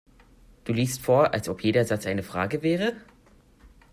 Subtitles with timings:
[0.63, 2.95] Du liest vor, als ob jeder Satz eine Frage wäre.